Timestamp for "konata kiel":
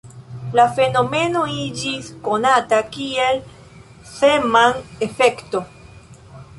2.29-3.45